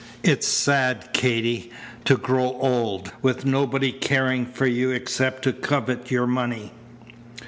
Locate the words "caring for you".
3.91-4.89